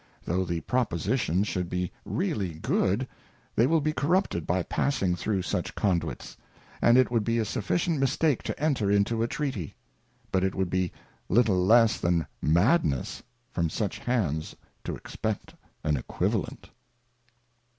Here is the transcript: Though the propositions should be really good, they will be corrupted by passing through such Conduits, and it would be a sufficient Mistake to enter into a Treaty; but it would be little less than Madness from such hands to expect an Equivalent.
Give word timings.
Though 0.25 0.43
the 0.45 0.61
propositions 0.61 1.47
should 1.47 1.69
be 1.69 1.91
really 2.05 2.55
good, 2.55 3.07
they 3.55 3.67
will 3.67 3.81
be 3.81 3.93
corrupted 3.93 4.47
by 4.47 4.63
passing 4.63 5.15
through 5.15 5.43
such 5.43 5.75
Conduits, 5.75 6.35
and 6.81 6.97
it 6.97 7.11
would 7.11 7.23
be 7.23 7.37
a 7.37 7.45
sufficient 7.45 7.99
Mistake 7.99 8.41
to 8.41 8.59
enter 8.59 8.89
into 8.89 9.21
a 9.21 9.27
Treaty; 9.27 9.75
but 10.31 10.43
it 10.43 10.55
would 10.55 10.71
be 10.71 10.91
little 11.29 11.63
less 11.63 11.99
than 11.99 12.25
Madness 12.41 13.21
from 13.51 13.69
such 13.69 13.99
hands 13.99 14.55
to 14.85 14.95
expect 14.95 15.53
an 15.83 15.95
Equivalent. 15.97 16.71